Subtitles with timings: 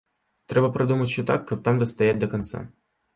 [0.53, 2.63] Трэба прадумаць усё так, каб там дастаяць да канца.